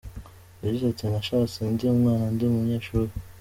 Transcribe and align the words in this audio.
Yagize 0.63 0.85
ati 0.87 1.03
“Nashatse 1.11 1.59
ndi 1.73 1.83
umwana 1.93 2.25
ndi 2.33 2.43
umunyeshuri. 2.49 3.11